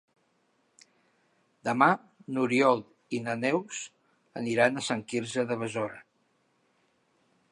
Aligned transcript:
Demà 1.69 1.89
n'Oriol 2.37 2.81
i 3.17 3.21
na 3.27 3.35
Neus 3.43 3.83
aniran 4.43 4.79
a 4.79 4.85
Sant 4.89 5.05
Quirze 5.13 5.47
de 5.53 5.61
Besora. 5.65 6.03